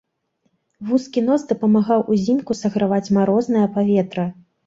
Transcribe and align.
Вузкі 0.91 1.21
нос 1.25 1.41
дапамагаў 1.51 2.01
узімку 2.15 2.51
саграваць 2.61 3.13
марознае 3.19 3.65
паветра. 3.79 4.27